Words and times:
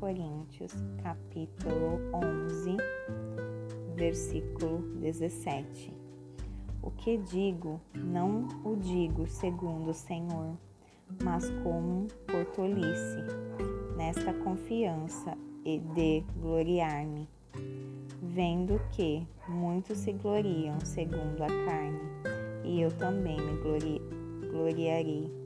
Coríntios, 0.00 0.72
capítulo 1.02 2.00
11, 2.12 2.76
versículo 3.94 4.78
17. 5.00 5.92
O 6.82 6.90
que 6.90 7.16
digo, 7.18 7.80
não 7.94 8.48
o 8.64 8.74
digo 8.74 9.26
segundo 9.28 9.90
o 9.90 9.94
Senhor, 9.94 10.56
mas 11.22 11.48
como 11.62 12.08
por 12.26 12.44
tolice, 12.46 13.18
nesta 13.96 14.32
confiança 14.32 15.36
e 15.64 15.78
de 15.78 16.24
gloriar-me, 16.40 17.28
vendo 18.22 18.80
que 18.90 19.24
muitos 19.48 19.98
se 19.98 20.12
gloriam 20.12 20.80
segundo 20.80 21.42
a 21.42 21.48
carne, 21.66 22.00
e 22.64 22.80
eu 22.80 22.90
também 22.90 23.36
me 23.36 23.60
glori 23.60 24.02
gloriarei, 24.50 25.39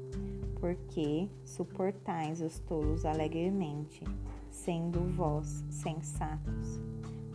porque 0.64 1.28
suportais 1.44 2.40
os 2.40 2.58
tolos 2.60 3.04
alegremente, 3.04 4.02
sendo 4.50 5.00
vós 5.14 5.62
sensatos, 5.68 6.80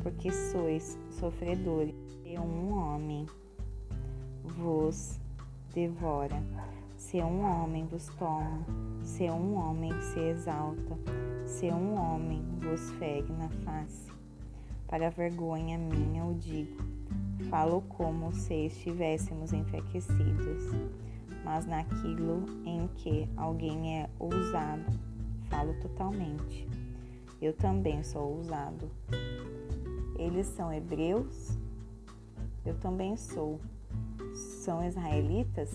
porque 0.02 0.32
sois 0.32 0.98
sofredores 1.12 1.94
e 2.26 2.40
um 2.40 2.74
homem. 2.74 3.28
Vos 4.44 5.20
devora. 5.76 6.44
Se 6.98 7.18
um 7.18 7.42
homem 7.42 7.86
vos 7.86 8.08
toma, 8.18 8.66
se 9.04 9.30
um 9.30 9.58
homem 9.58 9.92
se 10.02 10.20
exalta, 10.22 10.98
se 11.46 11.68
um 11.68 12.00
homem 12.00 12.44
vos 12.60 12.90
fere 12.94 13.32
na 13.32 13.50
face, 13.64 14.12
para 14.88 15.12
vergonha 15.12 15.78
minha 15.78 16.26
o 16.26 16.34
digo, 16.34 16.82
falo 17.48 17.82
como 17.90 18.34
se 18.34 18.66
estivéssemos 18.66 19.54
enfraquecidos, 19.54 20.74
mas 21.44 21.66
naquilo 21.66 22.46
em 22.66 22.88
que 22.96 23.30
alguém 23.36 24.02
é 24.02 24.10
ousado, 24.20 24.86
falo 25.50 25.74
totalmente. 25.82 26.68
Eu 27.42 27.54
também 27.54 28.04
sou 28.04 28.38
ousado. 28.38 28.90
Eles 30.18 30.48
são 30.48 30.72
hebreus? 30.72 31.58
Eu 32.66 32.76
também 32.76 33.16
sou. 33.16 33.60
São 34.34 34.86
israelitas? 34.86 35.72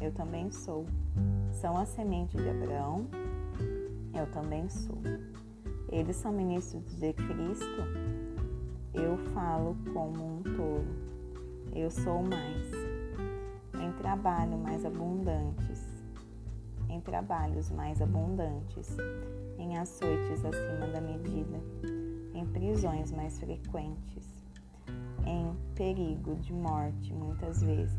Eu 0.00 0.12
também 0.12 0.50
sou. 0.50 0.84
São 1.52 1.76
a 1.76 1.86
semente 1.86 2.36
de 2.36 2.48
Abraão? 2.48 3.06
Eu 4.12 4.26
também 4.32 4.68
sou. 4.68 4.98
Eles 5.90 6.16
são 6.16 6.32
ministros 6.32 6.96
de 6.96 7.12
Cristo? 7.12 7.82
Eu 8.92 9.16
falo 9.32 9.76
como 9.92 10.38
um 10.38 10.42
tolo. 10.42 10.84
Eu 11.74 11.90
sou 11.90 12.22
mais. 12.22 12.85
Trabalho 14.06 14.56
mais 14.56 14.84
abundantes, 14.84 15.84
em 16.88 17.00
trabalhos 17.00 17.72
mais 17.72 18.00
abundantes, 18.00 18.96
em 19.58 19.76
açoites 19.76 20.44
acima 20.44 20.86
da 20.92 21.00
medida, 21.00 21.60
em 22.32 22.46
prisões 22.46 23.10
mais 23.10 23.36
frequentes, 23.40 24.44
em 25.26 25.52
perigo 25.74 26.36
de 26.36 26.52
morte 26.52 27.12
muitas 27.12 27.60
vezes. 27.60 27.98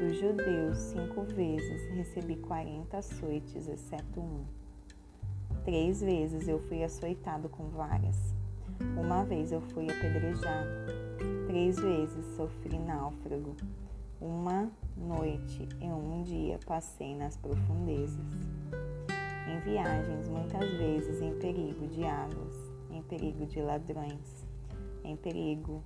Dos 0.00 0.18
judeus, 0.18 0.78
cinco 0.78 1.24
vezes 1.24 1.86
recebi 1.94 2.36
quarenta 2.36 2.96
açoites, 2.96 3.68
exceto 3.68 4.18
um. 4.18 4.44
Três 5.62 6.00
vezes 6.00 6.48
eu 6.48 6.58
fui 6.58 6.82
açoitado 6.82 7.50
com 7.50 7.68
varas. 7.68 8.34
Uma 8.98 9.24
vez 9.24 9.52
eu 9.52 9.60
fui 9.60 9.90
apedrejado. 9.90 10.70
Três 11.48 11.78
vezes 11.78 12.24
sofri 12.34 12.78
náufrago. 12.78 13.54
Uma 14.20 14.70
noite 14.96 15.66
e 15.80 15.86
um 15.86 16.22
dia 16.22 16.58
passei 16.66 17.16
nas 17.16 17.38
profundezas. 17.38 18.18
Em 19.48 19.60
viagens, 19.60 20.28
muitas 20.28 20.70
vezes 20.76 21.22
em 21.22 21.38
perigo 21.38 21.86
de 21.86 22.04
águas, 22.04 22.54
em 22.90 23.02
perigo 23.02 23.46
de 23.46 23.62
ladrões, 23.62 24.46
em 25.02 25.16
perigo 25.16 25.82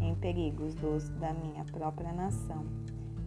em 0.00 0.14
perigos 0.16 0.74
dos 0.74 1.08
da 1.10 1.32
minha 1.32 1.64
própria 1.66 2.12
nação, 2.12 2.64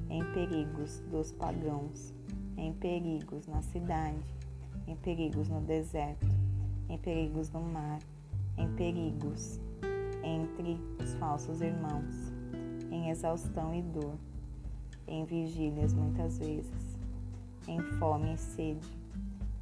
em 0.10 0.24
perigos 0.34 1.00
dos 1.10 1.32
pagãos, 1.32 2.14
em 2.58 2.74
perigos 2.74 3.48
na 3.48 3.62
cidade, 3.62 4.36
em 4.86 4.96
perigos 4.98 5.48
no 5.48 5.62
deserto, 5.62 6.28
em 6.90 6.98
perigos 6.98 7.50
no 7.52 7.62
mar, 7.62 8.00
em 8.58 8.70
perigos 8.76 9.60
entre 10.24 10.78
os 11.02 11.14
falsos 11.16 11.62
irmãos, 11.62 12.31
exaustão 13.12 13.74
e 13.74 13.82
dor, 13.82 14.16
em 15.08 15.26
vigílias 15.26 15.94
muitas 15.94 16.40
vezes, 16.40 16.98
em 17.68 17.80
fome 18.00 18.34
e 18.34 18.38
sede, 18.38 18.98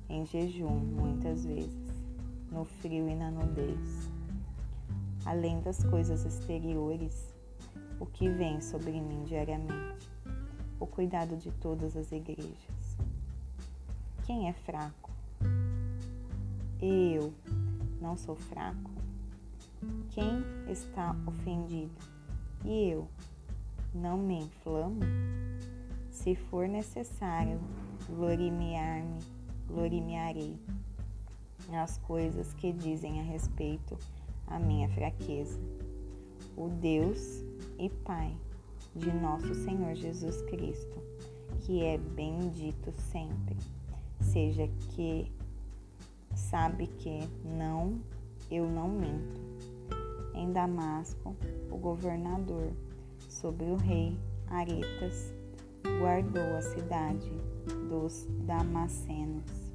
em 0.07 0.25
jejum 0.25 0.69
muitas 0.69 1.45
vezes, 1.45 2.03
no 2.51 2.63
frio 2.63 3.07
e 3.09 3.15
na 3.15 3.29
nudez 3.29 4.09
além 5.25 5.61
das 5.61 5.83
coisas 5.83 6.25
exteriores, 6.25 7.35
o 7.99 8.05
que 8.05 8.29
vem 8.29 8.61
sobre 8.61 8.99
mim 8.99 9.23
diariamente, 9.25 10.09
o 10.79 10.87
cuidado 10.87 11.37
de 11.37 11.51
todas 11.51 11.95
as 11.95 12.11
igrejas. 12.11 12.97
Quem 14.25 14.49
é 14.49 14.53
fraco? 14.53 15.11
Eu 16.81 17.33
não 18.01 18.15
sou 18.15 18.35
fraco? 18.35 18.89
Quem 20.09 20.43
está 20.67 21.15
ofendido? 21.27 21.93
E 22.65 22.89
eu 22.89 23.07
não 23.93 24.17
me 24.17 24.39
inflamo? 24.39 24.99
Se 26.09 26.35
for 26.35 26.67
necessário 26.67 27.59
gloriar-me, 28.07 29.19
gloriarei 29.67 30.57
nas 31.69 31.97
coisas 31.99 32.53
que 32.53 32.71
dizem 32.71 33.19
a 33.19 33.23
respeito 33.23 33.97
a 34.47 34.59
minha 34.59 34.89
fraqueza. 34.89 35.59
O 36.57 36.67
Deus 36.67 37.43
e 37.77 37.89
Pai 37.89 38.35
de 38.95 39.11
nosso 39.11 39.53
Senhor 39.55 39.95
Jesus 39.95 40.41
Cristo, 40.43 41.01
que 41.61 41.83
é 41.83 41.97
bendito 41.97 42.91
sempre, 43.11 43.55
seja 44.19 44.67
que 44.95 45.31
sabe 46.35 46.87
que 46.87 47.19
não, 47.45 47.99
eu 48.49 48.67
não 48.67 48.89
minto. 48.89 49.39
Em 50.33 50.51
Damasco, 50.51 51.35
o 51.69 51.77
governador 51.77 52.71
sobre 53.39 53.65
o 53.67 53.77
rei 53.77 54.17
Aretas 54.49 55.33
guardou 56.01 56.57
a 56.57 56.61
cidade 56.61 57.31
dos 57.87 58.27
Damascenos 58.45 59.71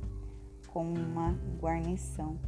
com 0.69 0.93
uma 0.93 1.35
guarnição 1.59 2.39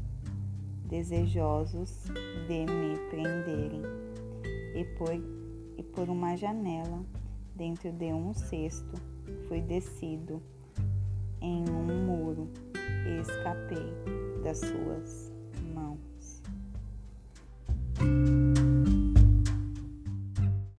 desejosos 0.85 2.05
de 2.47 2.67
me 2.67 2.99
prenderem, 3.09 3.83
e 4.75 4.85
por, 4.97 5.15
e 5.79 5.83
por 5.83 6.11
uma 6.11 6.37
janela, 6.37 7.03
dentro 7.55 7.91
de 7.93 8.13
um 8.13 8.35
cesto, 8.35 9.01
fui 9.49 9.63
descido 9.63 10.43
em 11.41 11.65
um 11.71 12.05
muro 12.05 12.51
e 13.07 13.21
escapei 13.21 14.43
das 14.43 14.59
suas 14.59 15.36